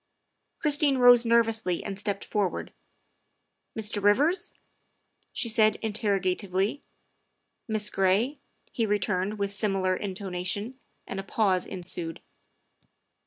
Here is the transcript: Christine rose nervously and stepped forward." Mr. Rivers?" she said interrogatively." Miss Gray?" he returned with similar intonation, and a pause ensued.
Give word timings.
Christine 0.57 0.97
rose 0.97 1.25
nervously 1.27 1.83
and 1.83 1.99
stepped 1.99 2.25
forward." 2.25 2.73
Mr. 3.79 4.01
Rivers?" 4.01 4.55
she 5.31 5.47
said 5.47 5.75
interrogatively." 5.83 6.81
Miss 7.67 7.91
Gray?" 7.91 8.39
he 8.71 8.87
returned 8.87 9.37
with 9.37 9.53
similar 9.53 9.95
intonation, 9.95 10.79
and 11.05 11.19
a 11.19 11.23
pause 11.23 11.67
ensued. 11.67 12.19